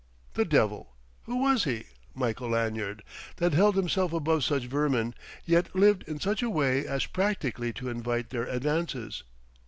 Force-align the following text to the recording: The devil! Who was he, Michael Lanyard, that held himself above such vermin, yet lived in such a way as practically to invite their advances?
The 0.33 0.45
devil! 0.45 0.95
Who 1.25 1.43
was 1.43 1.65
he, 1.65 1.83
Michael 2.15 2.49
Lanyard, 2.49 3.03
that 3.35 3.53
held 3.53 3.75
himself 3.75 4.13
above 4.13 4.43
such 4.43 4.63
vermin, 4.65 5.13
yet 5.45 5.75
lived 5.75 6.05
in 6.07 6.19
such 6.19 6.41
a 6.41 6.49
way 6.49 6.87
as 6.87 7.05
practically 7.05 7.71
to 7.73 7.87
invite 7.87 8.31
their 8.31 8.45
advances? 8.45 9.21